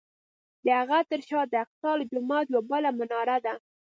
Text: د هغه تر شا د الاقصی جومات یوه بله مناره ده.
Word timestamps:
د 0.65 0.67
هغه 0.79 0.99
تر 1.09 1.19
شا 1.27 1.39
د 1.51 1.53
الاقصی 1.59 2.03
جومات 2.11 2.45
یوه 2.53 2.63
بله 2.71 2.89
مناره 2.99 3.37
ده. 3.45 3.53